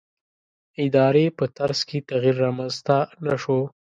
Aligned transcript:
ادارې 0.85 1.25
په 1.37 1.45
طرز 1.57 1.79
کې 1.89 2.05
تغییر 2.09 2.35
رامنځته 2.45 2.97
نه 3.25 3.35
شو. 3.41 3.59